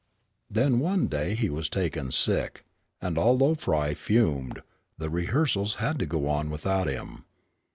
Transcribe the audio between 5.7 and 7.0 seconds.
had to go on without